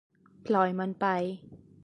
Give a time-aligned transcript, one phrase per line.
[0.45, 1.05] ปล่อยมันไป